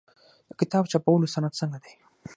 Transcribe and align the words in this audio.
د 0.49 0.51
کتاب 0.61 0.83
چاپولو 0.91 1.31
صنعت 1.35 1.53
څنګه 1.61 1.77
دی؟ 1.83 1.93